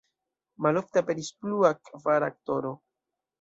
Malofte 0.65 1.01
aperis 1.01 1.29
plua, 1.43 1.71
kvara 1.91 2.31
aktoro. 2.35 2.73